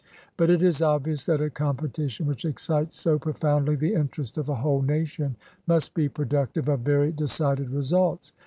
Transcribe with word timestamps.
But 0.35 0.49
it 0.49 0.63
is 0.63 0.81
obvious 0.81 1.27
that 1.27 1.41
a 1.41 1.51
competition 1.51 2.25
which 2.25 2.43
excites 2.43 2.99
so 2.99 3.19
profoundly 3.19 3.75
the 3.75 3.93
interest 3.93 4.35
of 4.39 4.49
a 4.49 4.55
whole 4.55 4.81
nation 4.81 5.35
must 5.67 5.93
be 5.93 6.09
pro 6.09 6.25
ductive 6.25 6.67
of 6.73 6.79
very 6.79 7.11
decided 7.11 7.69
results. 7.69 8.33